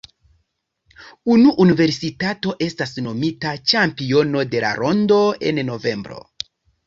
Unu 1.33 1.51
universitato 1.65 2.55
estas 2.69 2.95
nomita 3.07 3.53
ĉampiono 3.73 4.43
de 4.55 4.63
la 4.67 4.71
rondo 4.81 5.19
en 5.51 5.61
novembro. 5.71 6.19